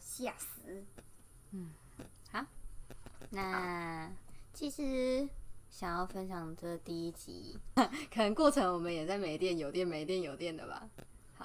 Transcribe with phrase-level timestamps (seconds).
[0.00, 0.84] 吓死。
[1.52, 1.70] 嗯，
[2.30, 2.44] 好
[3.30, 4.10] 那
[4.52, 5.28] 其实
[5.70, 10.88] 想要分享这第一集， 可能过程我们也在没电有电没电有电的吧。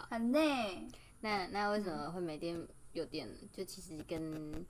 [0.10, 0.88] 很累，
[1.22, 3.30] 那那为什么会没电有电？
[3.52, 4.66] 就其实跟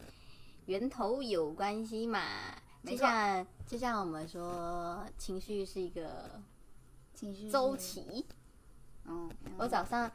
[0.65, 2.21] 源头有关系嘛。
[2.85, 6.41] 就像就像我们说，情绪是一个
[7.13, 7.81] 情绪周是。
[7.81, 8.25] 期。
[9.05, 10.11] 嗯，我早上，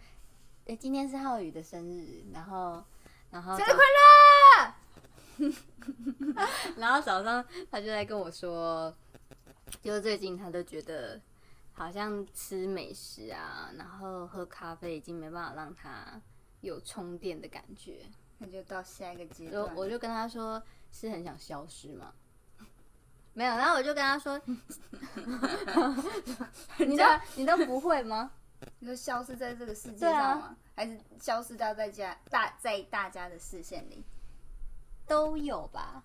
[0.66, 2.85] 诶、今天是浩宇的生日，然后
[3.30, 3.84] 然后生日快
[5.38, 5.55] 乐！
[6.77, 8.95] 然后早上他就在跟我说，
[9.82, 11.20] 就是最近他都觉得
[11.73, 16.20] 好像吃美食啊，然后喝咖啡已经没办法让他
[16.60, 18.01] 有充电的感觉。
[18.38, 19.76] 那就到下一个阶就段。
[19.76, 22.12] 我就跟他说，是很想消失吗？
[23.34, 24.40] 没有，然后我就跟他说，
[26.79, 27.04] 你都
[27.37, 28.30] 你都不会吗？
[28.80, 30.56] 你说消失在这个世界上吗？
[30.74, 34.04] 还是消失到在家大在大家的视线里？
[35.06, 36.04] 都有吧？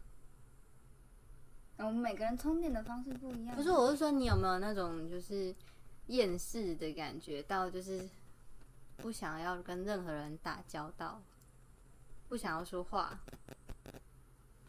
[1.77, 3.55] 我们每个人充电的方式不一样。
[3.55, 5.53] 不是，我是说你有没有那种就是
[6.07, 8.07] 厌世的感觉，到就是
[8.97, 11.21] 不想要跟任何人打交道，
[12.29, 13.19] 不想要说话，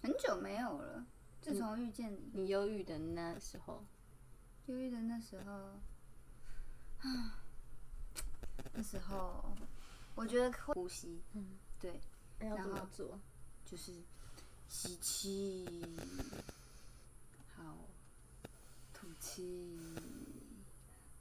[0.03, 1.05] 很久没有了，
[1.41, 3.85] 自从遇见你，你忧郁的那时候，
[4.67, 5.53] 忧郁的那时候，
[7.09, 7.44] 啊，
[8.75, 9.57] 那时候
[10.15, 12.01] 我觉得会呼吸，嗯，对，
[12.39, 13.19] 然后做？
[13.65, 13.93] 就是
[14.69, 15.67] 吸气，
[17.57, 17.77] 好，
[18.93, 19.79] 吐气，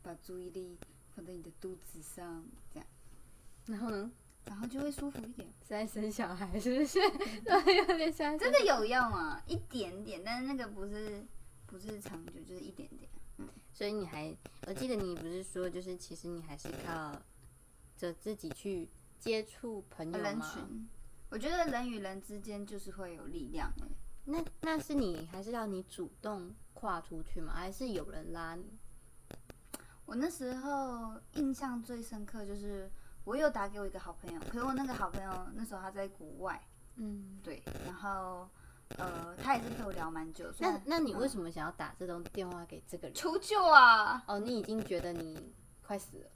[0.02, 0.78] 把注意力
[1.16, 2.44] 放在你的肚子上，
[2.74, 2.88] 这样，
[3.66, 4.12] 然后呢？
[4.46, 5.48] 然后就会舒服一点。
[5.62, 7.00] 是在生小孩是不是？
[7.46, 11.26] 对，有点像真的有用啊，一点点，但是那个不是
[11.66, 13.10] 不是长久，就是一点点。
[13.72, 14.36] 所以你还，
[14.68, 17.18] 我记得你不是说，就是其实你还是靠
[18.04, 20.52] 着自己去接触朋友人吗？
[20.54, 20.90] 群，
[21.30, 23.88] 我觉得人与人之间就是会有力量的。
[24.26, 27.54] 那那是你还是要你主动跨出去吗？
[27.56, 28.66] 还是有人拉你？
[30.06, 32.92] 我那时候印象最深刻就是，
[33.24, 36.62] 我有打给我一个好朋友，可是我那个好朋友那时候他在国外，
[36.98, 38.50] 嗯，对，然后
[38.98, 40.52] 呃，他也是陪我聊蛮久。
[40.52, 43.16] 虽那然那你为嗯什么想要打这种电话给这个人？
[43.16, 44.22] 求救啊？
[44.28, 46.30] 哦，你已经觉得你快死了。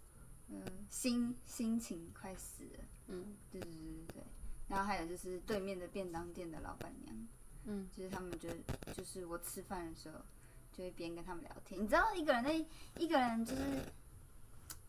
[0.49, 2.83] 嗯，心心情快死了。
[3.07, 4.23] 嗯对对对对对。
[4.67, 7.27] 然后还有就是对面的便当店的老板娘，
[7.65, 8.49] 嗯，就是他们就
[8.93, 10.19] 就是我吃饭的时候，
[10.73, 11.81] 就会边跟他们聊天。
[11.81, 12.53] 你知道一个人的
[12.99, 13.61] 一个人就是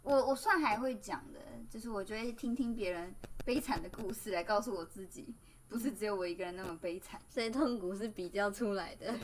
[0.02, 3.14] 我我算还会讲的，就是我就会听听别人
[3.44, 5.32] 悲惨的故事来告诉我自己，
[5.68, 7.20] 不是只有我一个人那么悲惨。
[7.28, 9.14] 所以痛苦是比较出来的。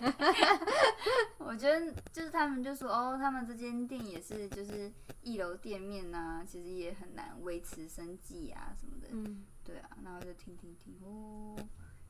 [1.38, 4.91] 我觉得就是他们就说哦，他们这间店也是就是
[5.22, 9.09] 一楼店面呐、其实也很难维持生计啊什么的。
[9.10, 11.56] 嗯，对啊，然后就听听听哦，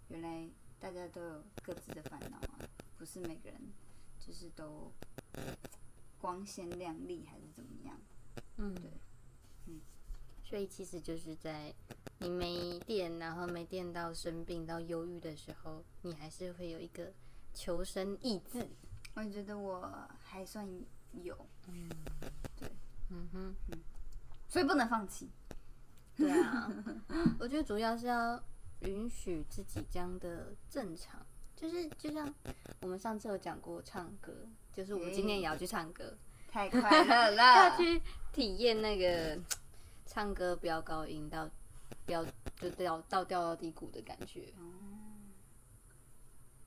[0.08, 2.58] 原来大家都有各自的烦恼啊，
[2.96, 3.60] 不是每个人
[4.18, 4.92] 就是都
[6.18, 7.98] 光鲜亮丽还是怎么样。
[8.56, 8.98] 嗯，对，嗯，
[10.44, 11.74] 所以其实就是在
[12.18, 17.12] 你没电，然后没电到生病到忧郁的时候，你还是会有一个
[17.52, 18.68] 求生意志。
[19.14, 19.90] 我觉得我
[20.20, 20.68] 还算
[21.12, 21.36] 有，
[21.68, 21.88] 嗯，
[22.56, 22.68] 对，
[23.10, 23.54] 嗯哼，
[24.48, 25.30] 所以不能放弃。
[26.16, 26.70] 对啊，
[27.40, 28.42] 我觉得主要是要
[28.80, 31.24] 允许自己这样的正常，
[31.56, 32.32] 就是就像
[32.80, 34.32] 我们上次有讲过唱歌，
[34.72, 36.16] 就是我们今天也要去唱歌，
[36.48, 38.00] 太快乐了， 要去
[38.32, 39.38] 体验那个
[40.06, 41.48] 唱歌飙高音到
[42.06, 42.24] 飙
[42.56, 44.52] 就掉到掉到低谷的感觉。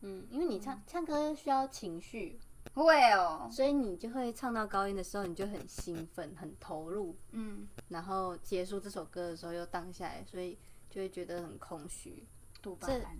[0.01, 2.39] 嗯，因为你唱唱歌需要情绪，
[2.75, 10.57] 会哦，所以你就会唱到高音的时候，你就很兴奋、很投入，嗯，然后结束这首歌的时候又荡下来，所以
[10.89, 12.27] 就会觉得很空虚。
[12.61, 13.17] 多巴这胺，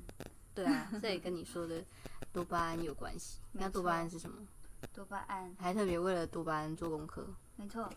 [0.54, 1.84] 对啊，这也跟你说的
[2.32, 3.40] 多巴胺有关系。
[3.52, 4.48] 没那多巴错胺是什么？
[4.94, 7.28] 多巴胺，还特别为了多巴胺做功课。
[7.56, 7.90] 没错，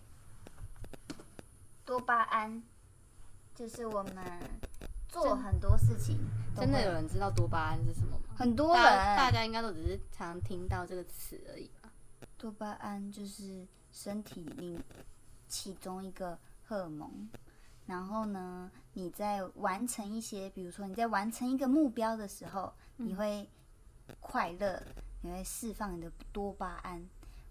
[1.91, 2.63] 多巴胺
[3.53, 4.15] 就是我们
[5.09, 6.21] 做很多事情
[6.55, 8.33] 真的有人知道多巴胺是什么吗？
[8.37, 11.91] 很多人大，家应该都只是常听到这个词而已吧？
[12.39, 14.79] 多巴胺就是身体里
[15.49, 17.29] 其中一个荷尔蒙。
[17.87, 23.51] 然后呢，你在完成一些，比如说你在完成一个目标的时候，你会
[24.21, 24.81] 快乐，
[25.23, 27.05] 你会释放你的多巴胺。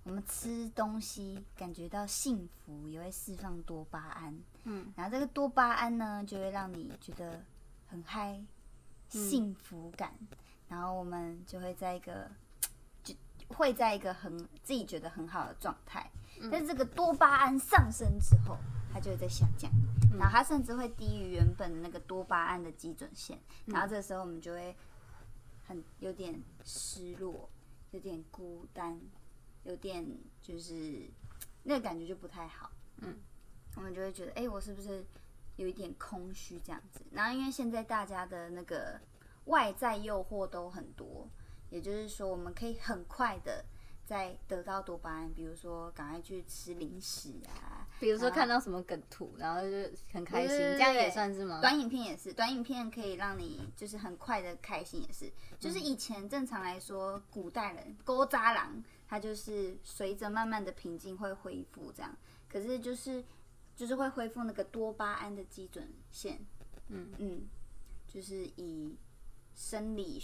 [0.09, 4.35] 我们吃东西感觉到幸福，也会释放多巴胺。
[4.63, 7.39] 嗯，然后这个多巴胺呢，就会让你觉得
[7.85, 8.43] 很嗨，
[9.07, 10.11] 幸福感。
[10.67, 12.27] 然后我们就会在一个，
[13.05, 13.13] 就
[13.49, 16.09] 会在一个很自己觉得很好的状态。
[16.51, 18.57] 但是这个多巴胺上升之后，
[18.91, 19.71] 它就会在下降，
[20.17, 24.75] 然后它甚至会低于原本的那个多巴胺的基准线，然后这时候我们就会
[25.67, 27.47] 很有点失落，
[27.91, 28.99] 有点孤单，
[29.63, 30.05] 有点
[30.41, 31.09] 就是
[31.63, 32.71] 那个感觉就不太好。
[32.97, 33.17] 嗯，
[33.75, 35.05] 我们就会觉得，哎、我是不是
[35.55, 37.01] 有一点空虚这样子？
[37.11, 38.99] 然后因为现在大家的那个
[39.45, 41.29] 外在诱惑都很多，
[41.69, 43.63] 也就是说，我们可以很快的
[44.05, 49.67] 在得到多巴胺，比如说赶快去吃零食啊，比如说看到什么梗图，然后就
[50.13, 51.59] 很开心，这样也算是吗？
[51.59, 55.31] 短影片也是，短影片可以让你就是很快的开心，也是。
[55.59, 62.15] 就是以前正常来说，古代人勾扎郎，他就是随着慢慢的平静会恢复这样。
[62.47, 63.23] 可是就是
[63.75, 66.39] 就是会恢复那个多巴胺的基准线，
[66.87, 67.41] 嗯嗯，
[68.07, 68.97] 就是以
[69.53, 70.21] 生理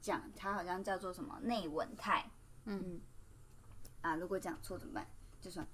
[0.00, 2.30] 讲，它好像叫做什么内稳态，
[2.66, 3.00] 嗯
[4.02, 5.06] 啊，如果讲错怎么办？
[5.44, 5.66] 就算，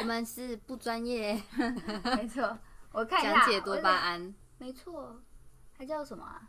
[0.00, 1.38] 我们是不专业
[2.16, 2.58] 没错，
[2.90, 4.34] 我看一下讲解多巴胺。
[4.56, 5.20] 没错，
[5.76, 6.48] 它叫什么啊？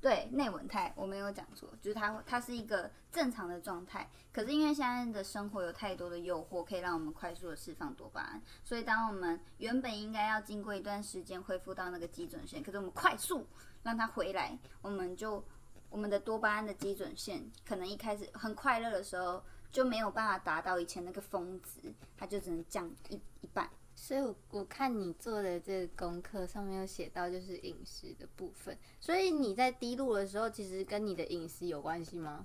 [0.00, 4.10] 对，内稳态，我没有讲错，就是它它是一个正常的状态。
[4.32, 13.46] 可是因为现在的生活有太多的诱惑，可以让我们快速的释放多巴胺，所以当我们原本应该要经过一段时间恢复到那个基准线，可是我们快速
[13.82, 15.44] 让它回来，我们就
[15.90, 23.68] 我们的多巴胺的基准线可能一开始很快乐的时候就没有办法达到以前那个峰值，它就只能降一一半。
[23.96, 28.78] 所以我，我看你做的这个功课上面有写到，就是饮食的部分。
[29.00, 32.44] 所以你在低落的时候，其实跟你的饮食有关系吗？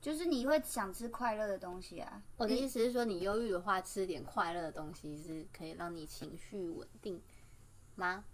[0.00, 7.20] 就是你会想吃快乐的东西啊，我的意思是说，你忧郁的话，吃点快乐的东西是可以让你情绪稳定
[7.96, 8.24] 吗？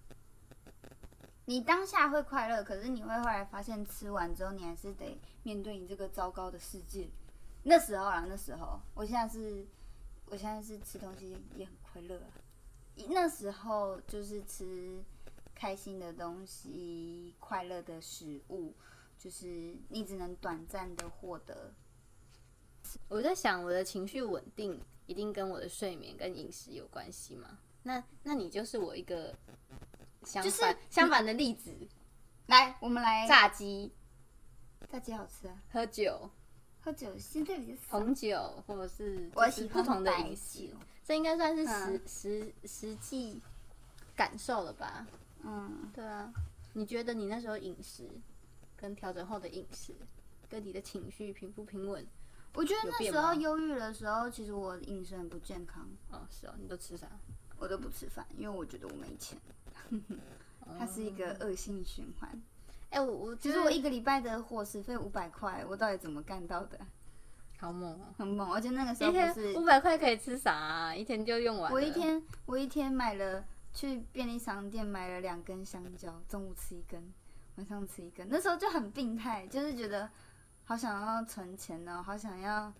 [1.47, 7.09] 你当下会快乐，可是你会后来发现，吃完之后你还是得面对你这个糟糕的世界。
[7.69, 9.67] 那时候啊，那时候，我现在是，
[10.25, 12.33] 我现在是吃东西也很快乐啊。
[13.11, 15.05] 那时候就是吃
[15.55, 18.73] 开心的东西、快乐的食物，
[19.19, 21.75] 就是你只能短暂的获得。
[23.09, 27.59] 我在想，我的情绪稳定一定跟我的睡眠跟饮食有关系吗？
[27.83, 29.37] 那那你就是我一个
[30.25, 31.71] 相反、就是相反的例子。
[32.47, 33.93] 来，我们来炸鸡、
[34.91, 36.31] 炸鸡好吃啊，喝酒、
[36.81, 37.99] 喝酒现在比较少。
[37.99, 43.41] 红酒，或者是喜欢不同的白饮食酒，这应该算是实、嗯实实际
[44.17, 45.07] 感受了吧？
[45.43, 46.33] 嗯，对啊，
[46.73, 48.09] 你觉得你那时候饮食
[48.77, 49.95] 跟调整后的饮食，
[50.49, 52.07] 跟你的情绪平不平稳？
[52.55, 55.89] 我觉得那时候忧郁的时候，其实我饮食很不健康。
[56.11, 57.07] 哦，是哦，你都吃啥？
[57.59, 59.39] 我都不吃饭，因为我觉得我没钱。
[60.79, 62.43] 它是一个恶性循环。
[62.91, 66.79] 哎、我我其实我一个礼拜的伙食费五百块，我到底怎么干到的？
[67.59, 70.95] 好猛哦、很猛，而且那个时候不是天五百块可以吃啥、啊？
[70.95, 71.73] 一天就用完。
[71.73, 73.45] 我一天我一天买了
[73.75, 77.13] 去便利商店买了两根香蕉，中午吃一根，
[77.57, 78.27] 晚上吃一根。
[78.31, 80.09] 那时候就很病态，就是觉得
[80.65, 82.73] 好想要存钱哦，好想要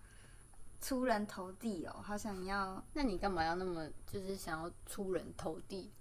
[0.81, 5.91] 出人头地哦，好想要那你干嘛要那么就是想要出人头地？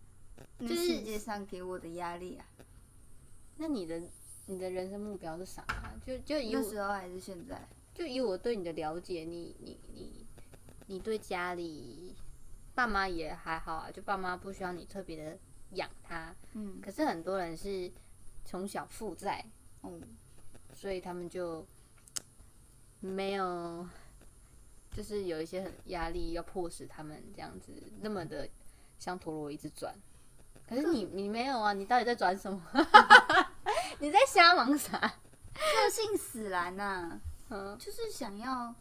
[0.56, 2.46] 那世界上给我的压力啊。
[3.58, 4.00] 那你的
[4.46, 5.92] 你的人生目标是啥、啊？
[6.06, 7.60] 就就以那时候还是现在，
[7.92, 10.26] 就以我对你的了解，你你你
[10.86, 12.14] 你对家里
[12.74, 15.38] 爸妈也还好啊，就爸妈不需要你特别的
[15.72, 16.34] 养他。
[16.52, 17.90] 嗯可是很多人是
[18.44, 19.44] 从小负债，
[19.82, 20.00] 嗯，
[20.72, 21.66] 所以他们就
[23.00, 23.86] 没有，
[24.92, 28.48] 就是有一些很压力要迫使他们这样子那么的
[28.98, 29.94] 像陀螺一直转。
[30.68, 32.62] 可是你你没有啊，你到底在转什么？
[34.00, 34.98] 你在瞎忙啥？
[35.54, 38.72] 个性使然呐、嗯，就是想要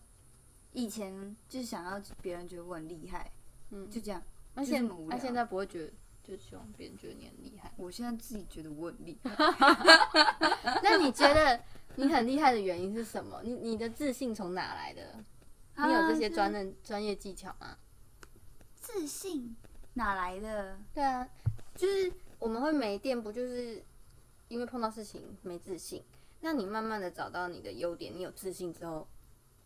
[0.73, 3.31] 以前就是想要别人觉得我很厉害，
[3.71, 4.21] 嗯就这样。
[4.53, 5.91] 那现那现在不会觉得，
[6.23, 7.71] 就希望别人觉得你很厉害。
[7.77, 9.35] 我现在自己觉得我很厉害，
[10.83, 11.59] 那你觉得
[11.95, 13.41] 你很厉害的原因是什么？
[13.43, 15.23] 你你的自信从哪来的？
[15.77, 17.77] 你有这些啊专任专业技巧吗？
[18.75, 19.55] 自信
[19.95, 20.77] 哪来的？
[20.93, 21.27] 对啊，
[21.75, 23.83] 就是我们会没电，不就是
[24.47, 26.03] 因为碰到事情没自信？
[26.41, 29.07] 那你慢慢的找到你的优点，你有自信之后，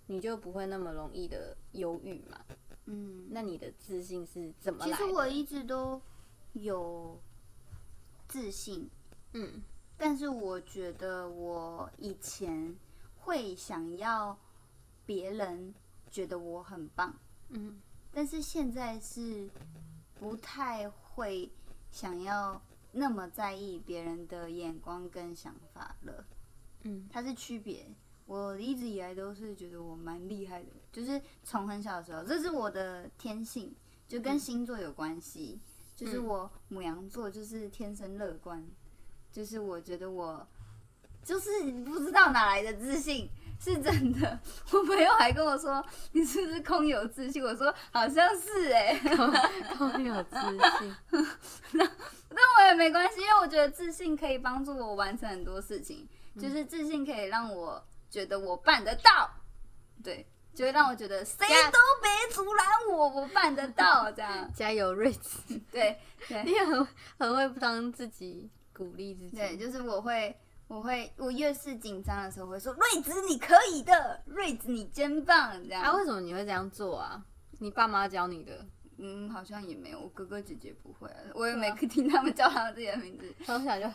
[0.08, 2.40] 你就不会那么容易的忧郁嘛。
[2.86, 5.06] 嗯，那你的自信是怎么其来的？
[5.06, 6.02] 实我一直都
[6.54, 7.20] 有
[8.28, 8.90] 自信，
[9.34, 9.62] 嗯
[9.98, 12.76] 但是我觉得我以前
[13.20, 14.36] 会想要
[15.06, 15.76] 别人
[16.10, 17.14] 觉得我很棒，
[17.50, 17.80] 嗯
[18.12, 19.48] 但是现在是
[20.20, 21.52] 不太会
[21.92, 22.60] 想要
[22.92, 26.26] 那么在意别人的眼光跟想法了。
[26.84, 27.88] 嗯它是区别。
[28.26, 33.76] 我一直以来都是觉得我蛮厉害的，就是从很小的时候，这是我的天性，
[34.08, 35.60] 就跟星座有关系。
[35.98, 38.66] 就是我母羊座就是天生乐观，
[39.32, 40.48] 就是我觉得我
[41.24, 41.50] 就是
[41.84, 43.30] 不知道哪来的自信，
[43.64, 44.40] 是真的。
[44.72, 47.44] 我朋友还跟我说你是不是空有自信？
[47.44, 48.96] 我说好像是 哎、
[49.78, 50.36] 空有自
[50.80, 50.96] 信，
[51.74, 51.86] 那
[52.30, 59.30] 但我也没关系，因为我觉得自信可以帮助我完成很多事情，嗯就是自信可以让我觉得我办得到，
[60.04, 60.26] 对，
[60.56, 61.38] 就会让我觉得谁
[61.72, 65.60] 都别阻拦我，我办得到， 这样，加油，瑞子！
[65.72, 66.88] 对对你很
[67.20, 69.36] 很会帮自己鼓励自己。
[69.36, 70.36] 对，就是我会。
[70.72, 75.84] 我会，我越是紧张的时候，我会说：“瑞子，你可以的，瑞子，你真棒。”这样。
[75.84, 77.22] 啊，为什么你会这样做啊？
[77.60, 78.66] 你爸妈教你的？
[78.98, 83.36] 嗯，好像也没有，我哥哥姐姐不会啊，我也没 听他们叫他们自己的名字。
[83.44, 83.86] 从小就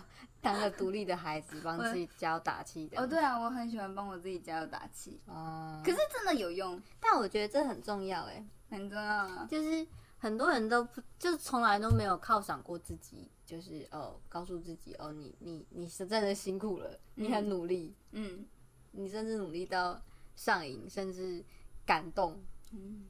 [0.43, 3.01] 当个独立的孩子，帮自己加油打气的。
[3.01, 9.47] 哦，对啊，我很喜欢帮我自己加油打气，哦，可是真的有用，但我觉得这很重要哎，很重要啊。
[9.51, 9.87] 就是
[10.19, 18.47] 很多人都不，就是从来都没有犒赏过自己，就是哦，告诉自己哦，你你你是真的辛苦了，你很努力，嗯
[18.93, 20.01] 你甚至努力到
[20.35, 21.45] 上瘾，甚至
[21.85, 22.43] 感动，
[22.73, 23.07] 嗯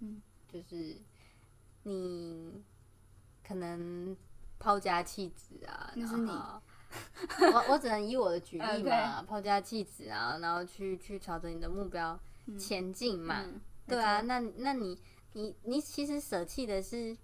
[0.00, 0.22] 嗯。
[0.48, 0.96] 就是
[1.82, 2.62] 你
[3.46, 4.16] 可能
[4.58, 12.18] 抛家弃子啊，那是你我我只能以我的举例嘛， 抛家弃子啊，然后去去朝着你的目标
[12.58, 14.98] 前进嘛，嗯，对啊，那那你
[15.36, 17.14] 你你其实舍弃的是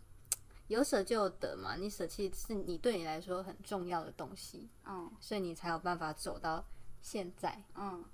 [0.68, 6.62] 有舍就有得嘛，你舍弃是你对你来说很重要的东西，嗯所以你才有办法走到
[7.00, 8.04] 现在，嗯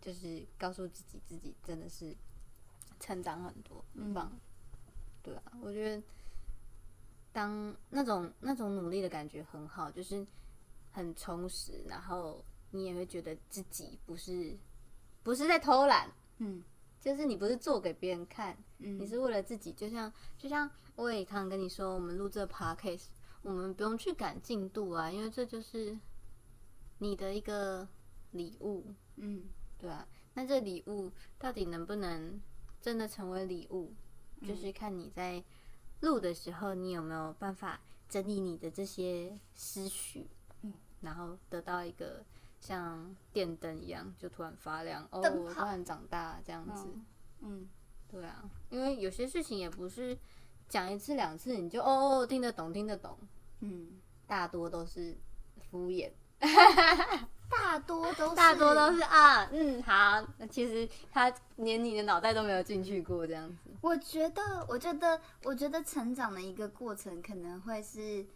[0.00, 2.16] 就是告诉自己自己真的是
[3.00, 4.30] 成长很多，很棒。
[5.24, 6.00] 对啊，我觉得
[7.32, 10.24] 当那种那种努力的感觉很好，就是
[10.92, 14.56] 很充实，然后你也会觉得自己不是
[15.24, 16.08] 不是在偷懒，
[16.38, 16.62] 嗯
[17.00, 19.72] 就是你不是做给别人看，嗯，你是为了自己。
[19.72, 23.06] 就像就像我也常常跟你说，我们录这 podcast，
[23.42, 25.98] 我们不用去赶进度啊，因为这就是
[26.98, 27.88] 你的一个
[28.32, 28.86] 礼物，
[29.16, 29.44] 嗯。
[29.78, 31.10] 对啊，那这礼物
[31.40, 32.40] 到底能不能
[32.80, 33.92] 真的成为礼物，
[34.40, 35.42] 嗯就是看你在
[36.02, 40.28] 录的时候，你有没有办法整理你的这些思绪，
[40.60, 42.24] 嗯然后得到一个
[42.60, 47.04] 像电灯一样就突然发亮，哦，我突然长大这样子，嗯
[47.40, 47.68] 嗯
[48.12, 50.16] 对啊，因为有些事情也不是
[50.68, 53.18] 讲一次两次你就哦哦听得懂听得懂，
[53.60, 55.16] 嗯，大多都是
[55.70, 56.12] 敷衍。
[57.48, 63.70] 大多都是大多都是啊，嗯，好，那其实他连你的脑袋都没有进去过这样子。
[63.82, 68.26] 我觉得，我觉得，我觉得成长的一个过程可能会是，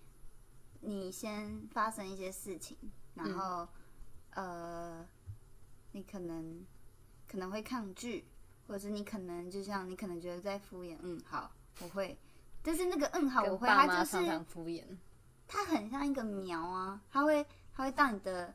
[0.81, 2.77] 你先发生一些事情，
[3.15, 3.67] 然后，
[4.35, 5.05] 呃，
[5.93, 6.65] 你可能
[7.27, 8.27] 可能会抗拒，
[8.67, 12.19] 或者是你可能就像你可能觉得在敷衍，嗯，好，我会，
[12.63, 14.85] 但是那个嗯好我会，他就是妈常常敷衍，
[15.47, 18.55] 他很像一个苗啊，他会他会到你的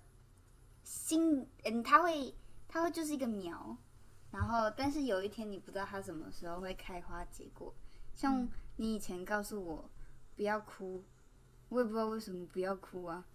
[0.83, 2.35] 心，嗯，他会
[2.67, 3.77] 他会就是一个苗，
[4.31, 7.73] 然后但是有一天你不知道他什么时候会开花结果。
[8.15, 9.89] 像你以前告诉我
[10.35, 11.03] 不要哭，
[11.69, 13.25] 我也不知道为什么不要哭啊。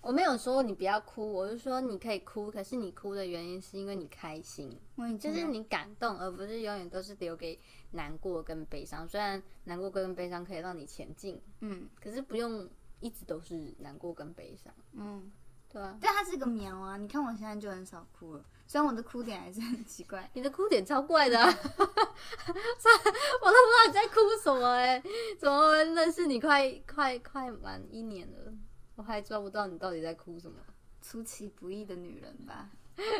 [0.00, 4.78] 我没有说你不要哭，我是说你可以哭，可是你哭的原因是因为你开心，
[5.18, 7.58] 就是你感动，而不是永远都是留给
[7.92, 9.06] 难过跟悲伤。
[9.06, 12.68] 虽然难过跟悲伤可以让你前进，嗯可是不用
[13.00, 15.30] 一直都是难过跟悲伤，嗯，
[15.68, 15.98] 对啊。
[16.00, 16.96] 但它是个苗啊。
[16.96, 20.30] 你看我现在就很少哭了，虽然我的哭点还是很奇怪。
[20.34, 25.02] 你的哭点超怪的、 啊，我都不知道你在哭什么哎、
[25.38, 28.52] 怎么认识你快快快满一年了，
[29.00, 30.58] 我还抓不到你到底在哭什么。
[31.00, 32.68] 出其不意的女人吧，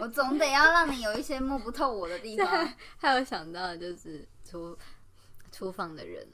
[0.02, 2.46] 我总得要让你有一些摸不透我的地方。
[2.98, 4.76] 还有想到的就是厨
[5.50, 6.28] 厨房的人，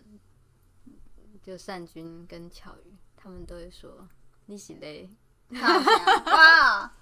[1.40, 4.08] 就善君跟巧瑜，他们都会说
[4.46, 5.08] 你是雷，
[5.54, 6.92] 靠墙哇，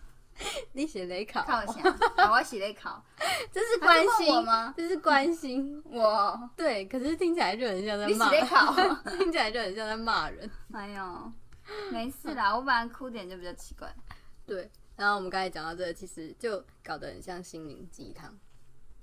[0.72, 3.02] 你是雷考，靠墙，好我洗雷考
[3.50, 4.74] 这是关心吗？
[4.76, 8.74] 这是关心，我对，可是听起来就很像在骂，了考，
[9.16, 10.50] 听起来就很像在骂人。
[10.72, 11.32] 哎呦，
[11.92, 13.94] 没事啦，我本来哭点就比较奇怪。
[14.46, 18.38] 对，然后我们刚才讲到这个，其实就搞得很像心灵鸡汤，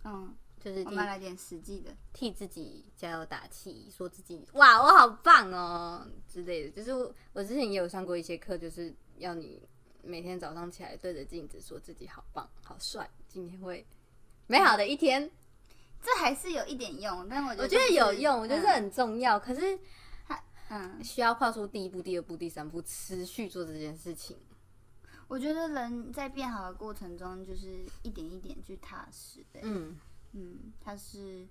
[0.04, 1.92] 嗯，就是替我们来点实际的。
[2.14, 6.70] 替自己加油打气，说自己哇我好棒哦之类的。
[6.70, 9.62] 就是我我之前也有上过一些课，就是要你
[10.04, 13.86] 每天早上起来对着镜子说自己好棒、好帅，今天会
[14.48, 15.30] 美好的一天。
[16.04, 19.40] 这还是有一点用，但我觉得我觉得有用，我觉得这嗯很重要。
[19.40, 19.78] 可是
[20.74, 24.38] 嗯，需要跨出第一步、第二步、第三步，持续做这件事情。
[25.28, 29.60] 我觉得人在变好的过程中，就是一点一点去踏实的。
[29.64, 29.98] 嗯，
[30.32, 31.46] 嗯，它是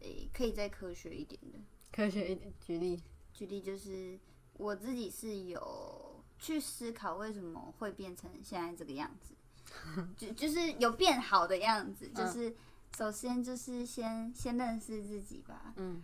[0.00, 1.58] 诶、可以再科学一点的。
[1.90, 3.02] 科学一点，举例。
[3.32, 4.18] 举例就是
[4.54, 9.34] 我自己是有去思考为什么会变成现在这个样子，
[10.16, 12.54] 就就是有变好的样子，就是
[12.96, 16.02] 首先就是先先认识自己吧，嗯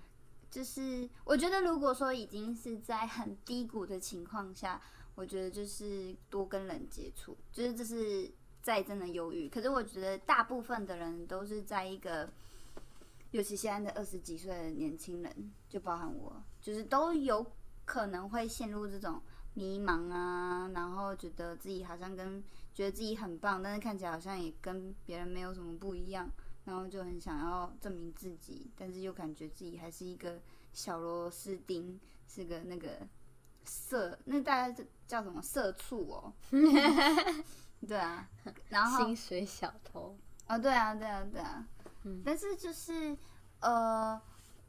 [0.52, 4.78] 就是我觉得，如果说已经是在很低谷的情况下，
[5.14, 8.30] 我觉得就是多跟人接触，就是这是
[8.60, 9.48] 再真的忧郁。
[9.48, 12.30] 可是我觉得大部分的人都是在一个，
[13.30, 17.46] 尤其现在的二十几岁的年轻人，就包含我，就是都有
[17.86, 19.22] 可能会陷入这种
[19.54, 22.44] 迷茫啊，然后觉得自己好像跟
[22.74, 26.30] 觉得自己很棒，但是看起来好像也跟别人没有什么不一样。
[26.64, 30.40] 然后就很想要证明自己，但是又感觉自己还是一个
[30.72, 33.06] 小螺丝钉，是个那个
[33.64, 36.32] 色，那大家叫什么社畜哦？
[37.86, 38.28] 对啊，
[38.68, 40.16] 然后薪水小偷，
[40.48, 41.66] 哦，对啊，对啊，对啊，
[42.04, 43.16] 嗯但是就是
[43.60, 44.20] 呃，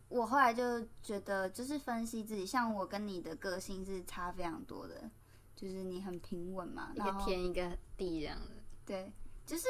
[0.09, 5.09] 我后来就觉得，就是分析自己，像我跟你的个性是差非常多的，
[5.55, 9.11] 就是你很平稳嘛，一个天一个地这样的，对，
[9.45, 9.67] 就是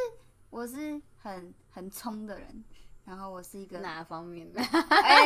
[0.49, 2.63] 我是很很冲的人，
[3.05, 4.61] 然后我是一个哪方面的？
[4.61, 5.25] 哎，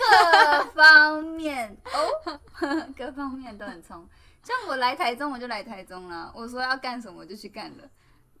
[0.00, 2.40] 各方面哦，
[2.96, 4.08] 各方面都很冲。
[4.42, 6.32] 像我来台中，我就来台中了。
[6.34, 7.88] 我说要干什么，我就去干了。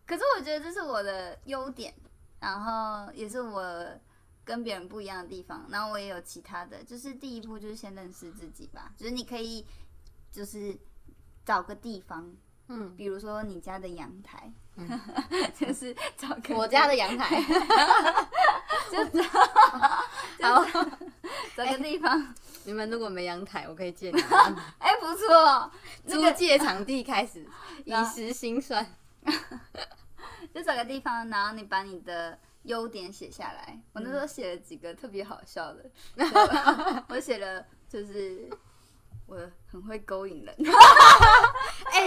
[0.06, 1.94] 可是我觉得这是我的优点，
[2.40, 3.86] 然后也是我
[4.44, 5.66] 跟别人不一样的地方。
[5.70, 8.92] 然后我也有其他的，就是第一步就是先认识自己吧。
[8.96, 9.66] 就是你可以，
[10.30, 10.76] 就是
[11.44, 12.34] 找个地方，
[12.68, 14.50] 嗯，比如说你家的阳台，
[15.58, 17.40] 就是找个我家的阳台，
[20.42, 20.64] 好。
[21.56, 22.34] 找个地方。
[22.64, 24.30] 你们如果没阳台，我可以借你们
[24.78, 25.70] 哎、不错，
[26.06, 27.46] 租借场地开始，
[27.84, 28.84] 以然后时薪算。
[30.52, 33.78] 就找个地方，然后你把你的优点写下来。
[33.92, 35.84] 我那时候写了几个特别好笑的，
[36.16, 38.50] 我我写了就是
[39.26, 39.38] 我
[39.70, 40.56] 很会勾引人，
[41.92, 42.03] 哎、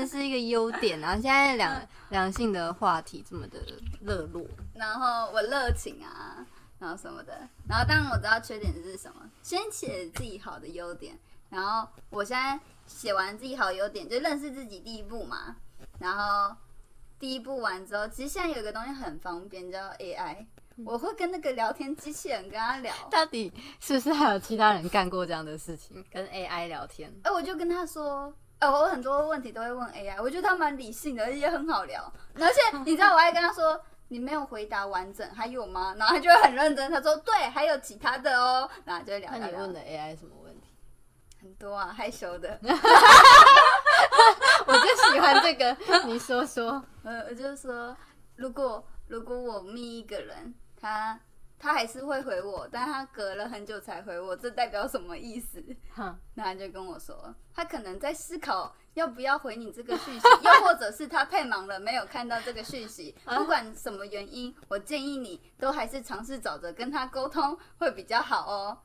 [0.00, 1.12] 实是一个优点啊！
[1.12, 3.60] 现在两两性的话题这么的
[4.00, 6.44] 热络，然后我热情啊，
[6.78, 7.32] 然后什么的。
[7.68, 11.18] 然后当然我知道缺点是什么，先写自己好的优点。
[11.48, 15.56] 然后我现在写完自己好优点，就认识自己第一步嘛。
[15.98, 16.54] 然后
[17.18, 20.46] 第一步完之后，其实现在有一个东西很方便，叫 AI。
[20.86, 26.02] 我会跟那个聊天机器人跟他聊， 到底是不是还有其他人干过这样的事情？
[26.10, 32.12] 跟 AI 聊天，哎、我就跟他说，呃，我很多问题都会问 AI，我觉得他蛮理性的，而且也很好聊。
[32.34, 35.94] 而且 你知道，我还跟他说，你没有回答完整，还有吗？
[35.98, 40.68] 然后他就会很认真，他说对，还有其他的哦，然后就聊聊那你问的 AI 什么问题？
[41.40, 42.58] 很多啊，害羞的。
[44.66, 46.84] 我就喜欢这个，你说说。
[47.02, 47.96] 呃，我就说，
[48.36, 51.18] 如果如果我密一个人，他
[51.60, 55.62] 他还是会回我，但他隔了很久才回我，这代表什么意思？
[55.94, 63.14] 哼，那他就跟我说，他可能在思考要不要回你这个讯息， 又或者是他太忙了没有看到这个讯息。
[63.36, 68.78] 不管什么原因，我建议你都还是尝试找着跟他沟通会比较好哦。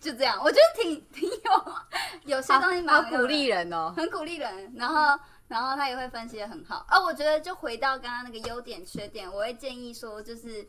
[0.00, 1.74] 就这样，我觉得挺挺有
[2.24, 3.94] 有些东西蛮鼓励人哦。
[3.96, 5.18] 很鼓励人，然后
[5.48, 6.84] 然后他也会分析的很好。
[6.88, 10.68] 啊，我觉得就回到刚刚那个优点缺点，我会建议说，就是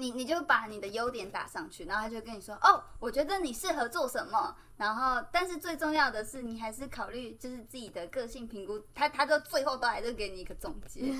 [0.00, 11.12] 你你就把你的优点打上去，然后他就跟你说，哦，我觉得你适合做什么，然后但是最重要的是，你还是考虑就是自己的个性评估，他他都最后都还是给你一个总结。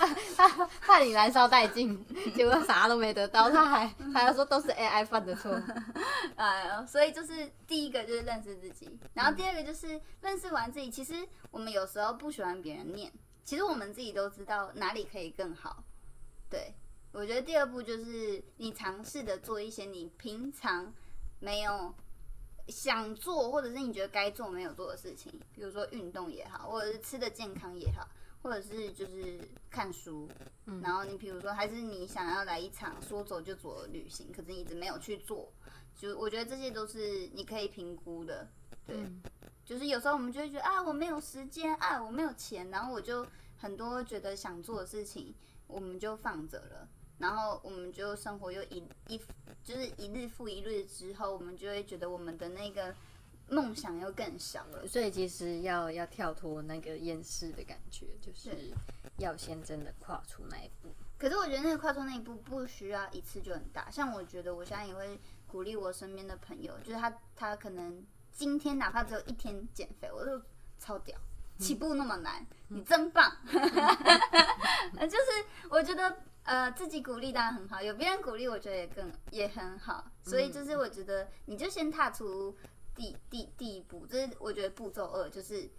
[0.82, 5.50] 怕你燃烧殆尽，结果啥都没得到，他还还要说都是 AI 犯的错。
[6.36, 10.90] 哎呦，所以就是第一个就是认识自己，然后第二个就是认识完自己。
[10.90, 13.10] 其实我们有时候不喜欢别人念，
[13.44, 15.82] 其实我们自己都知道哪里可以更好。
[16.50, 16.74] 对，
[17.12, 20.92] 我觉得第二步就是你尝试的做一些你平常
[21.40, 21.94] 没有
[22.68, 28.08] 想做，或者是你觉得该做没有做的事情，比如说运动也好，或者是吃的健康也好，
[28.42, 30.28] 或者是就是看书。
[30.80, 35.52] 然后你比如说，还是你想要来一场说走就走的旅行，可是你一直没有去做，
[35.96, 38.48] 就我觉得这些都是你可以评估的。
[38.86, 39.20] 对，嗯
[39.64, 45.34] 就是有时候我们就会觉得啊，我没有时间，啊，我没有钱，然后我就很多觉得想做的事情，
[45.66, 46.88] 我们就放着了。
[47.20, 49.20] 然后我们就生活又一一
[49.62, 52.94] 就是一日复一日之后，我们就会觉得我们的那个
[53.48, 54.86] 梦想又更小了。
[54.86, 58.72] 所以其实要要跳脱那个厌世的感觉，就是
[59.18, 60.88] 要先真的跨出那一步。
[61.18, 68.02] 可是我觉得那个跨出那一步不需要一次就很大，像我觉得我现在也会鼓励我身边的朋友，就是他他可能
[68.32, 70.40] 今天哪怕只有一天减肥，我都
[70.78, 71.18] 超屌，
[71.58, 73.30] 起步那么难，你真棒。
[74.96, 76.16] 呃就是我觉得
[76.50, 80.04] 呃，自己鼓励当然很好，有别人鼓励，我觉得也更也很好。
[80.24, 82.52] 所以就是我觉得，你就先踏出
[82.92, 85.70] 第第第一步，就是我觉得步骤二，就是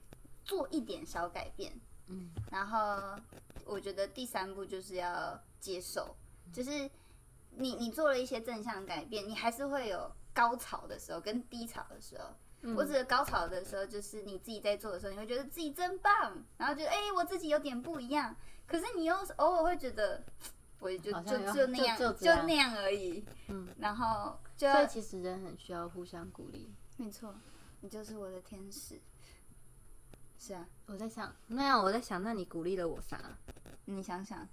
[0.46, 1.78] 做一点小改变。
[2.08, 3.20] 嗯，然后
[3.66, 6.16] 我觉得第三步就是要接受，
[6.54, 6.90] 就是
[7.50, 12.24] 你你做了一些正向改变，你还是会有高潮的时候跟低潮的时候。
[12.78, 18.34] 我指的高潮的时候，就是你自己在做的时候，你会觉得自己真棒，然后觉得哎、我自己有点不一样。
[18.68, 20.24] 可是你又偶尔会觉得，
[20.82, 23.24] 我也就就就那样，就那样而已。
[23.48, 26.70] 嗯，然后就所以其实人很需要互相鼓励。
[26.98, 27.34] 没错，
[27.80, 29.00] 你就是我的天使。
[30.38, 33.22] 是啊，我在想，那样我在想，那你鼓励了我啥？
[33.86, 34.48] 你想想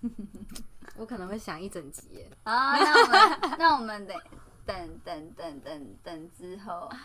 [0.96, 2.30] 我可能会想一整集耶。
[2.44, 4.18] 啊，那我们那我们等
[4.64, 6.90] 等等等等等之后。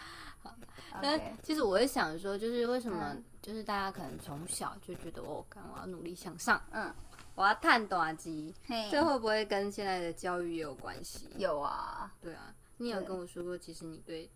[1.01, 6.93] 但 OK，其实我会想说，就是为什么嗯，就是大家可能从小就觉得哦，干我要努力向上，嗯，
[7.37, 11.29] 我要探短级，嘿，这会不会跟现在的教育也有关系？
[11.37, 14.27] 有啊，对啊，你有跟我说过，其实你对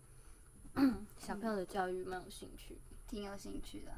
[1.18, 2.78] 小朋友的教育蛮有兴趣。
[3.08, 3.90] 挺有兴趣的。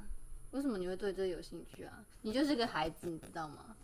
[0.53, 2.03] 为什么你会对这有兴趣啊？
[2.23, 3.77] 你就是个孩子，你知道吗？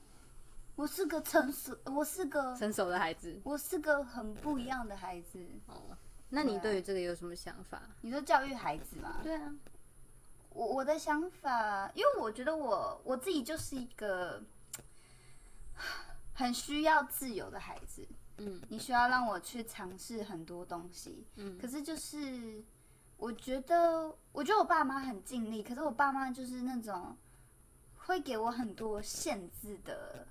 [0.74, 3.38] 我是个成熟，我是个成熟的孩子。
[3.44, 5.38] 我是个很不一样的孩子。
[5.66, 5.94] 哦，
[6.30, 7.83] 那你对于这个有什么想法？
[8.00, 9.20] 你说教育孩子吗？
[9.22, 9.54] 对啊，
[10.48, 14.42] 我我的想法，因为我觉得我我自己就是一个
[16.33, 18.06] 很需要自由的孩子。
[18.42, 22.64] 嗯你需要让我去尝试很多东西，嗯可是就是
[23.18, 27.14] 我觉得，我觉得我爸妈很尽力，可是我爸妈就是那种
[27.94, 30.26] 会给我很多限制的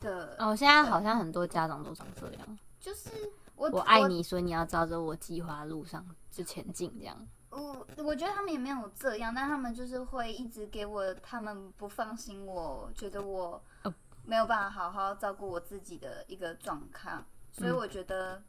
[0.00, 2.58] 的，哦，现在好像很多家长都长这样。
[2.78, 3.10] 就是
[3.56, 7.26] 我我爱你，所以你要照着我计划路上就前进，这样。
[7.50, 13.92] 我我觉得他们也没有这样，但他们就是会一直给我他们不放心我，觉得我哦
[14.30, 18.40] 没有办法好好照顾我自己的一个状况，所以我觉得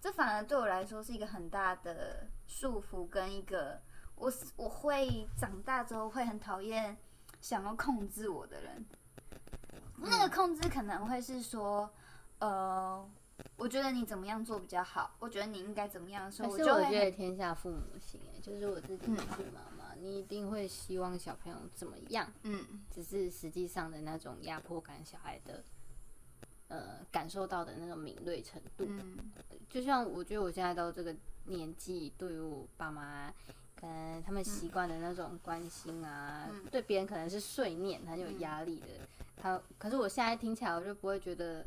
[0.00, 3.80] 这反而对我来说是一个很大的束缚跟一个
[4.16, 6.96] 我我会长大之后会很讨厌
[7.40, 8.84] 想要控制我的人，
[9.96, 11.88] 那个控制可能会是说，
[12.40, 13.08] 呃。
[13.56, 15.14] 我觉得你怎么样做比较好？
[15.20, 25.64] 我觉得你应该怎么样的时候，可是就会很我觉得天下父母心哎，就是我自己也是妈妈，你一定会希望小朋友怎么样，嗯只是实际上的那种压迫感，小孩的
[26.68, 29.16] 呃感受到的那种敏锐程度，嗯
[29.68, 33.32] 就像我觉得我现在到这个年纪，对于我爸妈
[33.76, 38.86] 跟他们习惯的那种关心啊，嗯对别人可能是碎念，很有压力的。
[39.36, 41.64] 他可是我现在听起来，我就不会觉得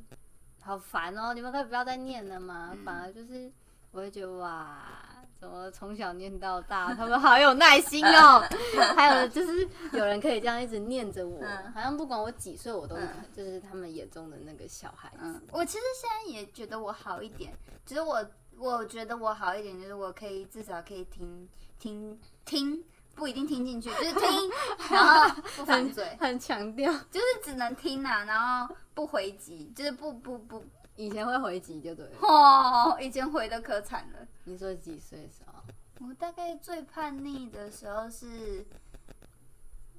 [0.61, 2.71] 好烦哦，你们可以不要再念了吗？
[2.73, 3.51] 嗯反而就是
[3.91, 5.20] 我会觉得哇。
[5.41, 8.39] 怎么从小念到大，他们好有耐心哦。
[8.95, 11.73] 还有就是有人可以这样一直念着我，嗯。
[11.73, 12.95] 好像不管我几岁，我都
[13.35, 15.15] 就是他们眼中的那个小孩子。
[15.23, 17.51] 嗯，我其实现在也觉得我好一点，
[17.87, 18.23] 只是我
[18.55, 21.49] 我觉得我好一点，就是我可以至少可以听
[21.79, 22.83] 听听，
[23.15, 24.51] 不一定听进去，就是听，
[24.91, 30.63] 然后不反嘴，很强调，就是只能听啊，然后不回击，就是不不不，
[30.95, 32.17] 以前会回击就对了。
[32.21, 34.27] 哦，以前回的可惨了。
[34.43, 35.61] 你说几岁的时候？
[36.07, 38.65] 我大概最叛逆的时候是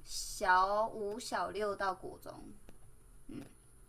[0.03, 2.33] 小五、小六到国中，
[3.27, 3.41] 嗯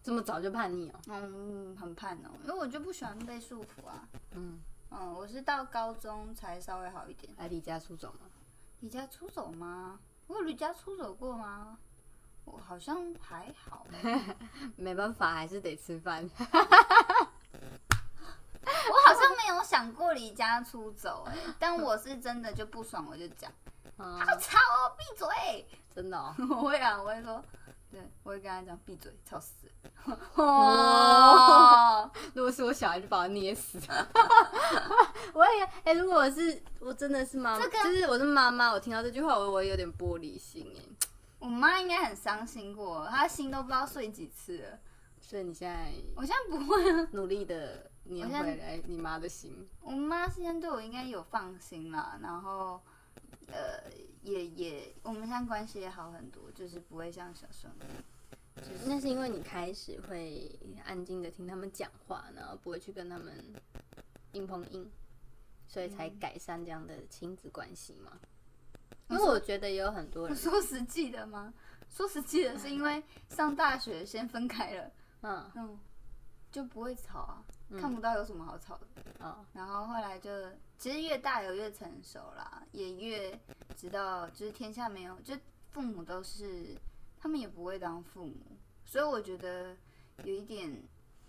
[0.03, 1.01] 这么早就叛逆哦？
[1.09, 4.09] 嗯，很叛哦，因为我就不喜欢被束缚啊。
[4.33, 7.33] 嗯，嗯，我是到高中才稍微好一点。
[7.37, 8.21] 来离家出走吗？
[8.81, 9.99] 离家出走吗？
[10.27, 11.79] 我有离家出走过吗？
[12.45, 14.37] 我好像还好欸，
[14.77, 16.29] 没办法，还是得吃饭。
[18.65, 23.53] 我好像没有想过离家出走哎、但我是真的就不爽我就讲，
[23.99, 25.67] 嗯，好吵哦，闭嘴！
[25.95, 26.35] 真的哦。
[26.51, 27.45] 我会啊，我会说，
[27.91, 29.53] 对，我会跟他讲闭嘴，吵死
[32.33, 33.79] 如果是我小孩，就把他捏死。
[35.35, 40.83] 我也哎、如果我是我真的是妈妈，这个就是我是妈妈，我听到这句话，我我有点玻璃心哎。
[41.45, 44.79] 我妈应该很伤心过，她心都不知道碎几次了。
[45.21, 49.69] 所以你现在我现在不会啊，努力的粘回来你妈的心。
[49.83, 52.81] 我妈现在对我应该有放心了，然后
[53.49, 57.95] 呃，也也我们现在关系也好很多，就是不会像小时候那样。
[58.57, 63.53] 就是那是因为你开始会安静的听他们讲话，然后不会去跟他们
[64.33, 64.91] 硬碰硬，
[65.69, 68.19] 所以才改善这样的亲子关系吗？
[69.15, 71.53] 因为我觉得也有很多人，说实际的吗？
[71.91, 74.91] 说实际的是因为上大学先分开了，
[75.23, 75.79] 嗯嗯，
[76.51, 78.87] 就不会吵啊，嗯看不到有什么好吵的。
[79.21, 80.31] 哦，然后后来就
[80.77, 83.39] 其实越大有越成熟啦，也越
[83.77, 85.35] 知道就是天下没有，就
[85.71, 86.77] 父母都是
[87.19, 88.35] 他们也不会当父母，
[88.85, 89.77] 所以我觉得
[90.25, 90.71] 有一点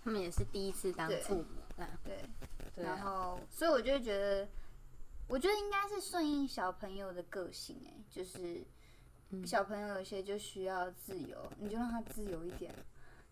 [0.03, 1.45] 他们也是第一次当父母
[1.77, 2.17] 啊，对，
[2.75, 4.47] 对啊然后所以我就会觉得，
[5.27, 8.63] 我觉得应该是顺应小朋友的个性、哎，就是
[9.29, 12.73] 嗯小朋友有些就需要自由，你就让他自由一点。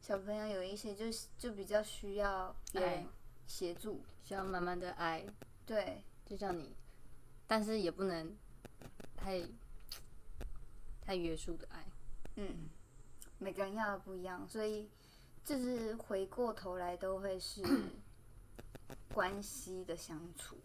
[0.02, 1.06] 小朋友有一些就
[1.38, 3.06] 就比较需要爱
[3.48, 5.26] 协助，需要慢慢的爱，
[5.66, 6.76] 对，就像你，
[7.48, 8.36] 但是也不能
[9.16, 9.42] 太
[11.00, 11.86] 太约束的爱。
[12.36, 12.70] 嗯，
[13.38, 14.90] 每个人要的不一样，所以
[15.46, 17.62] 就是回过头来都会是
[19.14, 20.58] 关系的相处。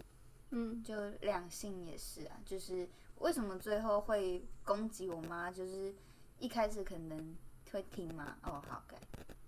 [0.51, 5.95] 嗯，就两性也是啊，就是为什么最后会攻击我妈，就是
[6.39, 7.37] 一开始可能
[7.71, 8.97] 会听嘛，哦好改，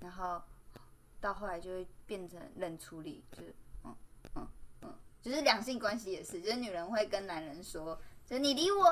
[0.00, 0.42] 然后
[1.20, 3.96] 到后来就会变成冷处理，就是嗯
[4.34, 4.48] 嗯
[4.82, 8.84] 嗯，就是两性关系也是，就是女人会跟男人说，就是你理我，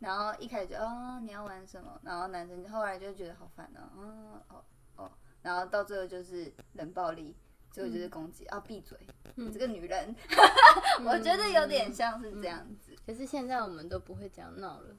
[0.00, 4.64] 然后一开始就哦你要玩什么，然后男生后来就觉得好烦哦，嗯哦
[4.96, 7.36] 哦，然后到最后就是冷暴力，
[7.76, 8.98] 最后就是攻击，啊闭嘴，
[9.34, 10.16] 你这个女人，
[11.04, 14.96] 我觉得有点像是这样子，可是现在我们都不会这样闹了，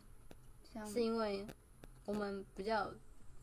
[0.71, 1.43] 像是因为
[2.05, 2.87] 我们比较，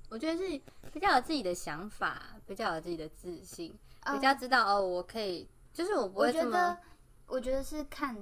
[0.08, 0.60] 我觉得是
[0.92, 6.80] 比较有自己的想法，比较有自己的自信，啊比较知道哦，我可以，就是我不会这么觉得，
[7.26, 8.16] 我觉得是看，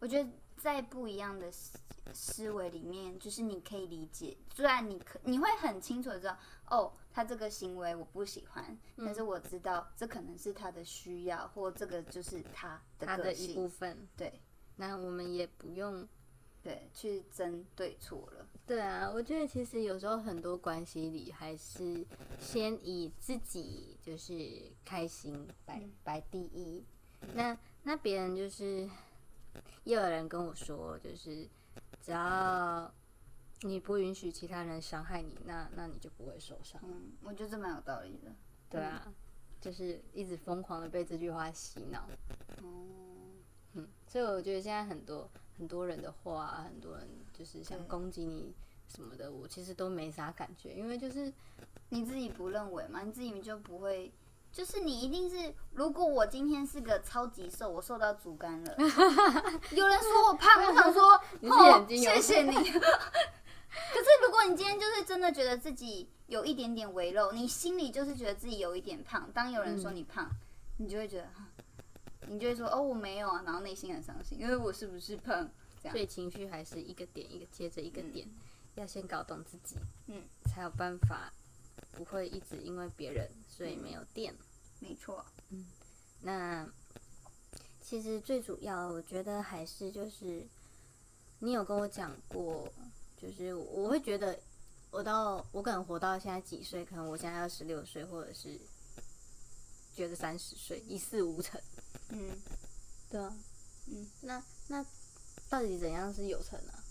[0.00, 1.78] 我觉得在不一样的思
[2.12, 6.36] 思维里面，就是你可以理解，虽然你可你会很清楚的知道，
[6.70, 8.64] 哦，他这个行为我不喜欢，
[8.96, 14.40] 嗯但是我知道这可能是他的需要，或这个就是他的他的个一部性，分，对
[14.76, 16.06] 那我们也不用。
[16.60, 22.04] 对，去争对错了，对啊，我觉得其实有时候很多关系里，还是
[22.38, 26.84] 先以自己就是开心摆嗯摆第一。
[27.32, 28.90] 那那别人就是，
[29.84, 31.48] 也有人跟我说，就是
[32.02, 32.92] 只要
[33.62, 36.80] 你不允许其他人伤害你，那那你就不会受伤。
[36.84, 38.30] 嗯，我觉得这蛮有道理的，
[38.70, 39.12] 对啊，
[39.60, 42.08] 就是一直疯狂的被这句话洗脑。
[42.62, 43.34] 哦，
[43.72, 48.54] 嗯，所以我觉得现在很多很多人的话，很多人就是想攻击你
[48.88, 51.32] 什么的，我其实都没啥感觉，因为就是
[51.88, 53.02] 你自己不认为嘛？
[53.02, 54.12] 你自己就不会，
[54.52, 58.76] 就是你一定是，如果我今天是个超级瘦，我瘦到竹竿了，
[59.74, 62.54] 有人说我胖，我想说， 你是哦眼睛有谢谢你。
[63.92, 70.28] 可是如果你今天就是真的觉得自己有一点点微肉，你心里就是觉得自己有一点胖，当有人说你胖，
[70.78, 71.48] 你就会觉得，哈
[72.28, 75.48] 你就会说哦我没有啊，然后内心很伤心，因为我是不是胖？
[75.80, 78.28] 这样所以情绪还是一个点一个接着一个点，
[78.74, 79.76] 要先搞懂自己，
[80.06, 81.32] 嗯，才有办法
[81.92, 84.34] 不会一直因为别人所以没有电。
[84.80, 85.66] 没错，嗯
[86.22, 86.68] 那
[87.80, 90.46] 其实最主要，我觉得还是就是
[91.38, 92.68] 你有跟我讲过，
[93.20, 94.38] 就是我会觉得
[94.90, 98.58] 我到我可能活到现在几岁，可能我现在二十六岁，或者是
[99.94, 101.60] 觉得三十岁，一事无成。
[102.10, 102.30] 嗯，
[103.10, 103.36] 对啊，
[103.86, 104.84] 嗯，那那
[105.48, 106.84] 到底怎样是有成啊？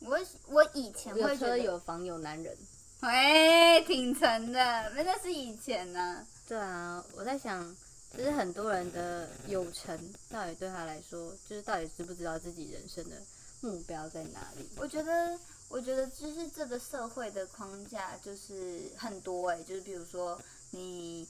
[0.00, 2.56] 我我以前有会觉得，车有房有男人。
[3.02, 7.76] 喂，挺沉的，那那是以前呢、对啊，我在想，
[8.10, 9.98] 其实很多人的有成，
[10.30, 13.16] 到底对他来说，就是到底知不知道自己人生的
[13.60, 14.66] 目标在哪里？
[14.76, 15.38] 我觉得，
[15.74, 21.26] 我觉得就是这个社会的框架就是很多哎、就是比如说你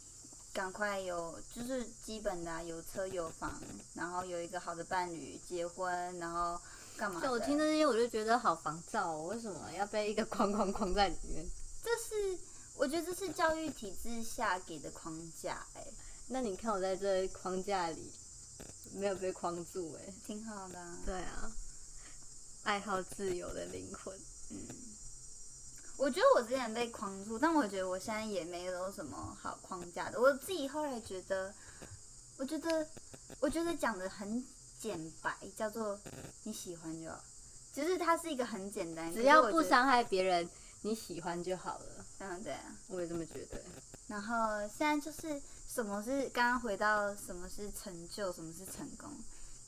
[0.52, 3.58] 赶快有，就是基本的、啊、有车有房，
[3.94, 6.60] 然后有一个好的伴侣，结婚，然后
[6.94, 7.26] 干嘛的？
[7.26, 11.42] 对我听这些，我就觉得好烦躁、哦，为什么要被一个框框框在里面？
[11.82, 12.38] 这是
[12.76, 15.86] 我觉得这是教育体制下给的框架哎、
[16.28, 18.12] 那你看我在这框架里
[18.92, 20.98] 没有被框住、哎，挺好的、啊。
[21.06, 21.50] 对啊，
[22.64, 24.14] 爱好自由的灵魂，
[25.96, 30.20] 我觉得我之前被框住，但我觉得我现在也没有什么好框架的。
[30.20, 31.54] 我自己后来觉得，
[32.36, 32.86] 我觉得，
[33.40, 34.44] 我觉得讲的很
[34.80, 35.98] 简白，叫做
[36.42, 37.22] 你喜欢就好。
[37.72, 40.48] 其实它是一个很简单，只要不伤害别人，
[40.82, 42.04] 你喜欢就好了。
[42.18, 42.76] 嗯，对啊。
[42.88, 43.60] 我也这么觉得。
[44.06, 44.36] 然后
[44.68, 49.08] 现在就是什么是刚刚回到什么是成就，什么是成功，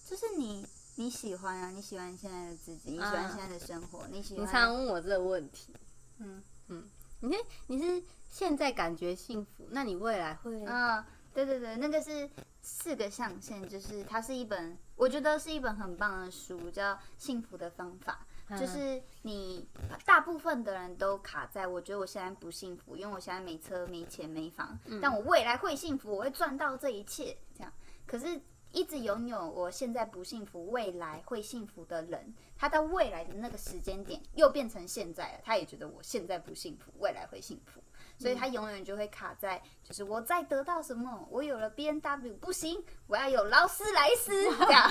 [0.04, 5.74] 就是你你喜欢啊，你喜欢现在的自己，你喜欢啊现在的生活，你喜欢你常问我这个问题，
[6.18, 6.84] 嗯嗯
[7.20, 10.64] 你是你是现在感觉幸福，那你未来会？
[10.64, 12.28] 啊，对对对，那个是
[12.62, 18.12] 四个象限，就是它是一本，我觉得是一本很棒的书，叫《幸福的方法》。
[18.48, 19.68] 嗯就是你
[20.04, 27.72] 大部分的人都卡在，我觉得我现在不幸福，因为我现在没车、没钱、没房，但我未来会幸福，我会赚到这一切，这样。
[28.06, 28.40] 可是，
[28.76, 37.82] 一直拥有我现在不幸福，未来会幸福的人，他到未来的那个时间点又变成现在了，他也觉得我现在不幸福，未来会幸福。
[38.18, 44.90] 所以他永远就会卡在，就是我在得到什么，我有了 B N W 不行，我要有劳斯莱斯 这样，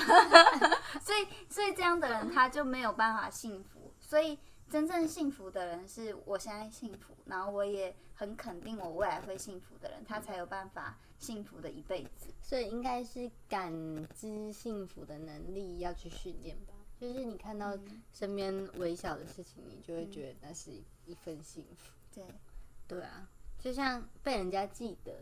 [1.00, 4.36] 所以所以这样的人他就没有办法幸福，所以
[4.68, 12.32] 真正幸福的人是我现在幸福，然后我也很肯定我未来会幸福的人，他才有办法幸福的一辈子。
[12.42, 13.72] 所以应该是感
[14.14, 16.74] 知幸福的能力要去训练吧。
[16.98, 17.78] 就是你看到
[18.12, 20.70] 身边微小的事情，你就会觉得那是
[21.04, 21.92] 一份幸福。
[22.14, 22.24] 对，
[22.88, 25.12] 对啊，就像被人家记得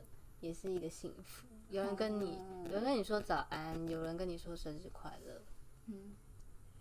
[0.40, 1.46] 也是一个幸福。
[1.70, 5.42] 有人跟你，有人跟你说早安，有人跟你说生日快乐，
[5.86, 6.14] 嗯，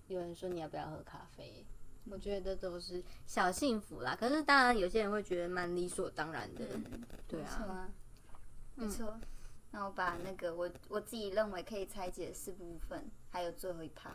[0.08, 1.66] 有人说你要不要喝咖啡，
[2.06, 4.16] 我觉得都是小幸福啦。
[4.16, 6.68] 可是当然有些人会觉得蛮理所当然的，
[7.28, 7.90] 对啊，
[8.76, 9.20] 没错。
[9.72, 14.14] 那我把那个我我自己认为可以拆解的四部分，还有最后一 part，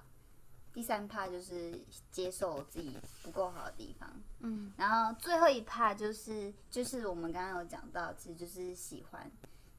[0.73, 4.09] 第三 part 就是接受我自己不够好的地方，
[4.41, 9.31] 嗯，然后最后一 part 就是就是我们刚刚有讲到，其实就是喜欢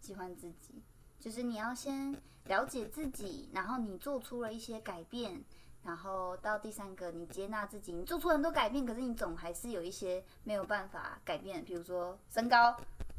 [0.01, 0.81] 喜欢自己，
[1.19, 2.15] 就是你要先
[2.45, 5.43] 了解自己，然后你做出了一些改变。
[5.81, 12.75] 然后到第三个，你接纳自己，你做出很多改变，可是你总还是有一些没有办法改变，比如说身高，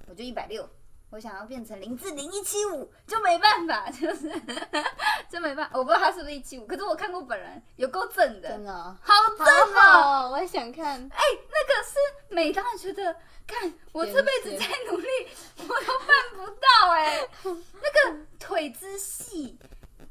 [0.07, 0.68] 我就一百六，
[1.11, 4.31] 我想要变成林志玲一七五，就没办法， 就是
[5.29, 5.77] 真没办法。
[5.79, 10.03] 我不知道他是不是一七五，可是我看过本人，有够正的，真的哦、好正好哦！
[10.03, 11.01] 好，我也想看。
[11.03, 11.18] 哎
[11.49, 15.09] 那个是美到觉得，看我这辈子再努力，
[15.59, 19.59] 我都办不到哎、那个腿之细，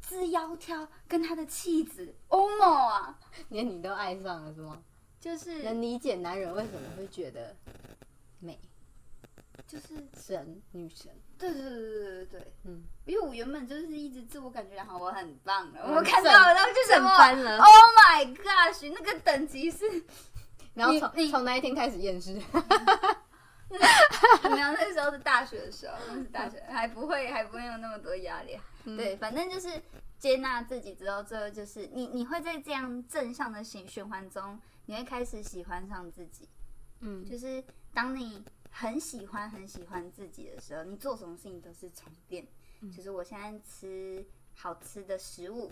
[0.01, 3.17] 之窈窕，跟他的气质，欧某啊，
[3.49, 4.81] 连你都爱上了是吗？
[5.19, 7.53] 就是能理解男人为什么会觉得
[8.39, 8.57] 美，
[9.69, 9.87] 就是，
[10.19, 19.85] 神女神，对对对对对对，嗯，因为我原本就是一直自我感觉良好，我很棒的，嗯我看到了，然后就什正么翻了，Oh my gosh，那个等级是
[20.73, 22.33] 然后从从那一天开始厌世，
[23.69, 28.57] 没有，那时候是大学的时候，那是大学，还不会还不会有那么多压力。
[28.85, 28.97] 嗯。
[28.97, 29.69] 对，反正就是
[30.17, 36.49] 接纳自己之后，最后就是你你会在这样正向的循循环中，你会开始喜欢上自己。
[37.01, 42.47] 嗯，就是当你很喜欢很喜欢自己的时候，你做什么事情都是充电。
[42.81, 45.69] 嗯就是我现在吃好吃的食物，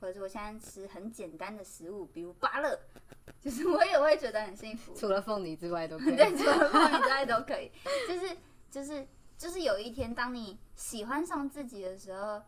[0.00, 2.78] 或者是我现在吃很简单的食物，比如芭乐，
[3.40, 4.94] 就是我也会觉得很幸福。
[4.94, 6.16] 除了凤梨之外都可以。
[6.16, 7.70] 对，除了凤梨之外都可以。
[8.08, 8.36] 就是
[8.70, 9.06] 就是
[9.36, 12.42] 就是有一天，当你喜欢上自己的时候，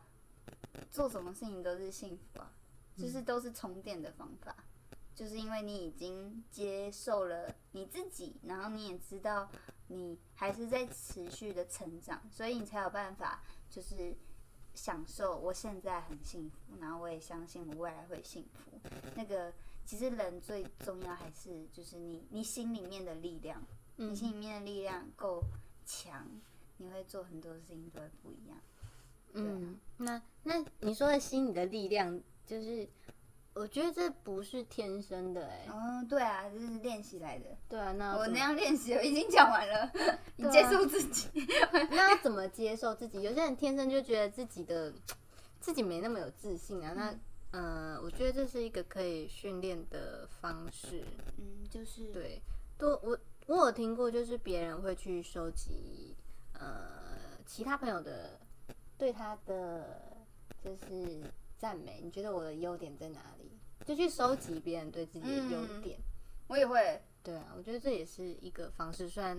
[0.91, 2.51] 做什么事情都是幸福啊，
[2.97, 4.57] 就是都是充电的方法。
[5.15, 9.51] 就是因为你已经接受了你自己，然后你也知道
[9.88, 14.14] 你还是在持续的成长，所以你才有办法就是
[14.74, 18.79] 享受我现在很幸福，然后我也相信我未来会幸福。
[19.16, 19.53] 那个
[19.85, 23.62] 其实人最重要还是就是你你心里面的力量，
[23.96, 25.42] 你心里面的力量够
[25.85, 26.27] 强，
[26.77, 28.59] 你会做很多事情都会不一样。
[29.33, 32.88] 嗯，那那你说的心里的力量，就是
[33.55, 37.47] 我觉得这不是天生的哎、哦，对啊，这是练习来的。
[37.69, 39.91] 对啊，那我那样练习，我已经讲完了。
[40.37, 41.29] 你接受自己，
[41.91, 43.21] 那要怎么接受自己？
[43.23, 44.93] 有些人天生就觉得自己的
[45.61, 46.93] 自己没那么有自信啊。
[46.95, 47.11] 那
[47.51, 51.03] 嗯、呃我觉得这是一个可以训练的方式。
[51.39, 52.41] 嗯，就是对，
[52.79, 56.15] 多我我有听过，就是别人会去收集
[56.53, 57.09] 呃
[57.45, 58.39] 其他朋友的
[58.97, 60.15] 对他的
[60.63, 61.23] 就是
[61.59, 62.01] 赞美。
[62.03, 63.51] 你觉得我的优点在哪里？
[63.85, 65.99] 就去收集别人对自己的优嗯点。
[66.47, 67.03] 我也会。
[67.23, 69.09] 对啊，我觉得这也是一个方式。
[69.09, 69.38] 虽然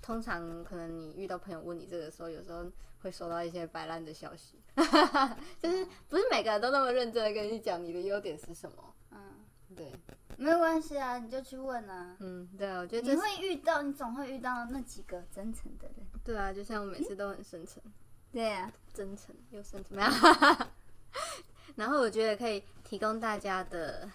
[0.00, 2.64] 通常可能你遇到朋友问你这个时候，有时候
[3.02, 4.58] 会收到一些摆烂的消息，
[5.60, 8.94] 就是不是每个人都那么认真的跟你讲你的优点是什么。
[9.10, 9.18] 嗯，
[9.74, 9.92] 对，
[10.36, 12.16] 没有关系啊，你就去问啊。
[12.20, 16.06] 嗯，对啊，我觉得你会遇到，你总会遇到那几个真诚的人。
[16.22, 17.82] 对啊，就像我每次都很深沉，
[18.34, 20.10] 对啊，真诚又深沉，没有。
[21.76, 24.10] 然后我觉得可以提供大家的，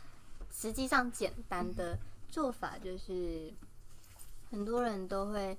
[0.52, 3.50] 实际上简单的做法就是，
[4.52, 5.58] 很多人都会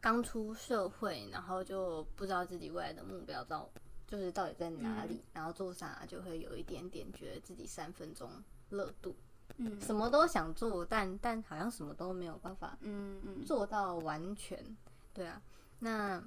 [0.00, 3.68] 刚出社会，然后就不知道自己未来的目标到
[4.06, 8.30] 就是到底在哪里，然后做啥就会有一点点觉得自己三分钟
[8.70, 9.16] 热度，
[9.56, 14.76] 嗯什么都想做，但但好像什么都没有办法嗯嗯，做到完全，
[15.12, 15.42] 对啊。
[15.80, 16.22] 那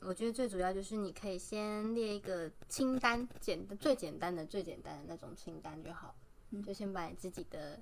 [0.00, 6.14] 我觉得最主要就是你可以先列一个清单，简最简单的、最简单的那种清单就好，
[6.50, 7.80] 嗯就先把你自己的，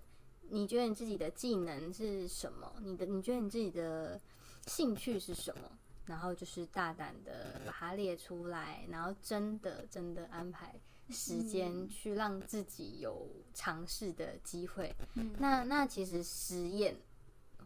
[0.49, 2.73] 你觉得你自己的技能是什么？
[2.83, 4.21] 你的你觉得你自己的
[4.67, 5.71] 兴趣是什么？
[6.07, 10.75] 然后就是大胆的把它列出来，然后真的真的安排
[11.11, 14.95] 时间去让自己有尝试的机会。
[15.15, 16.97] 嗯那那其实实验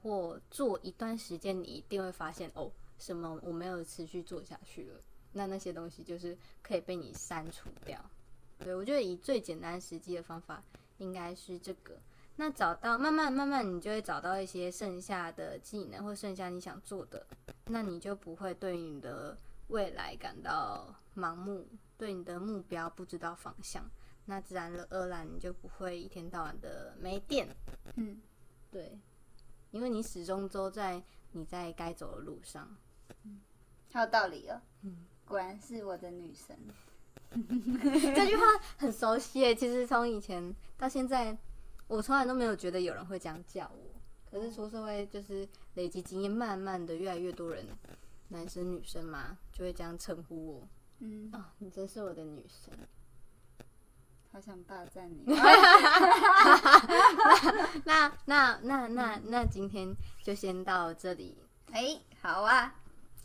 [0.02, 5.00] 或做一段时间，你一定会发现哦，什么我没有持续做下去了。
[5.32, 7.98] 那那些东西就是可以被你删除掉。
[8.58, 10.62] 对我觉得以最简单实际的方法
[10.98, 11.98] 应该是这个。
[12.36, 17.26] 那找到慢慢慢慢，你就会找到一些剩下的技能或剩下你想做的，
[17.66, 19.36] 那你就不会对你的
[19.68, 23.88] 未来感到盲目，对你的目标不知道方向。
[24.26, 27.48] 那自然而然你就不会一天到晚的没电。
[27.96, 28.20] 嗯，
[28.70, 28.98] 对，
[29.70, 32.76] 因为你始终都在你在该走的路上。
[33.92, 34.60] 好有道理哦。
[34.82, 36.56] 嗯，果然是我的女神。
[38.14, 38.42] 这句话
[38.76, 41.36] 很熟悉诶，其实从以前到现在，
[41.86, 43.90] 我从来都没有觉得有人会这样叫我。
[44.30, 47.66] 可是出社会就是累积经验，慢慢的越来越多人，
[48.28, 50.68] 男生女生嘛，就会这样称呼我。
[51.00, 52.72] 嗯啊，你真是我的女神。
[54.32, 55.24] 好想霸占你。
[57.84, 61.36] 那那那那那今天就先到这里。
[61.72, 62.79] 哎，好啊，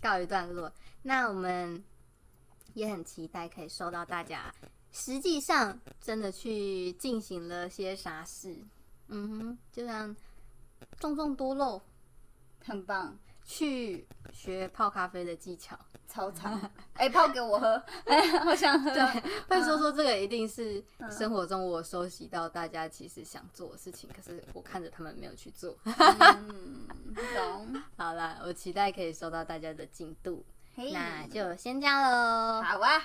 [0.05, 0.71] 告一段落。
[1.01, 1.83] 那我们
[2.75, 4.53] 也很期待可以收到大家
[4.91, 8.55] 实际上真的去进行了些啥事。
[9.07, 10.15] 嗯哼，就像
[10.99, 11.81] 种种多肉，
[12.63, 13.17] 很棒。
[13.45, 15.77] 去学泡咖啡的技巧。
[16.07, 16.57] 超长，
[16.93, 18.89] 哎，泡给我喝，哎，好想喝。
[18.91, 19.03] 对，
[19.49, 20.81] 会说说这个一定是
[21.11, 25.77] 生活中我收集到大家其实想做的事情，可是我看着他们没有去做。
[25.83, 26.87] 嗯，
[27.35, 27.81] 懂。
[27.97, 32.61] 好啦，我期待可以收到大家的进度，那就先这样喽。
[32.61, 33.01] 好啊。